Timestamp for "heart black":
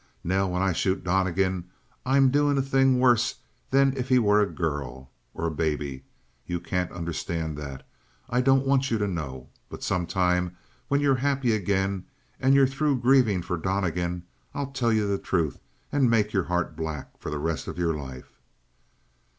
16.45-17.19